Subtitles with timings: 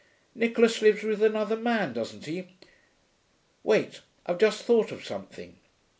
[0.33, 2.47] Nicholas lives with another man, doesn't he?...
[3.63, 5.59] Wait: I've just thought of something....'